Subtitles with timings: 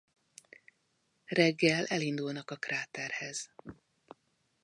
[1.25, 3.51] Reggel elindulnak a kráterhez.